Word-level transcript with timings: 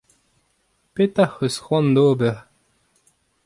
Petra 0.93 1.25
hoc'h 1.27 1.43
eus 1.47 1.57
c'hoant 1.63 1.93
da 1.95 2.01
ober? 2.11 2.37